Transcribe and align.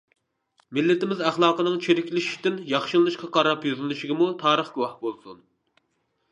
مىللىتىمىز 0.77 1.19
ئەخلاقىنىڭ 1.25 1.75
چىرىكلىشىشتىن 1.89 2.57
ياخشىلىنىشقا 2.73 3.31
قاراپ 3.37 3.69
يۈزلىنىشىگىمۇ 3.71 4.33
تارىخ 4.43 4.75
گۇۋاھ 4.81 4.97
بولسۇن! 5.07 5.49